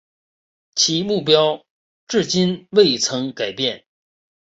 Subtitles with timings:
[0.73, 1.63] 其目标
[2.07, 3.85] 至今未曾改变。